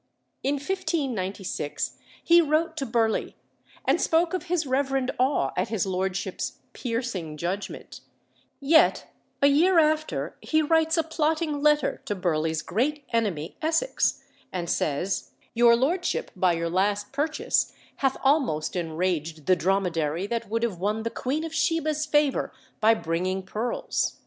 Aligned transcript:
In 0.41 0.55
1596 0.55 1.99
he 2.23 2.41
wrote 2.41 2.75
to 2.77 2.87
Burleigh, 2.87 3.33
and 3.85 4.01
spoke 4.01 4.33
of 4.33 4.45
his 4.45 4.65
reverend 4.65 5.11
awe 5.19 5.51
at 5.55 5.67
his 5.67 5.85
lordship's 5.85 6.57
"piercing 6.73 7.37
judgment;" 7.37 8.01
yet 8.59 9.13
a 9.43 9.45
year 9.47 9.77
after 9.77 10.37
he 10.41 10.59
writes 10.63 10.97
a 10.97 11.03
plotting 11.03 11.61
letter 11.61 12.01
to 12.05 12.15
Burleigh's 12.15 12.63
great 12.63 13.03
enemy, 13.13 13.57
Essex, 13.61 14.23
and 14.51 14.67
says: 14.71 15.33
"Your 15.53 15.75
lordship 15.75 16.31
by 16.35 16.53
your 16.53 16.71
last 16.71 17.11
purchase 17.11 17.71
hath 17.97 18.17
almost 18.23 18.75
enraged 18.75 19.45
the 19.45 19.55
dromedary 19.55 20.25
that 20.25 20.49
would 20.49 20.63
have 20.63 20.79
won 20.79 21.03
the 21.03 21.11
Queen 21.11 21.43
of 21.43 21.53
Sheba's 21.53 22.07
favour 22.07 22.51
by 22.79 22.95
bringing 22.95 23.43
pearls. 23.43 24.17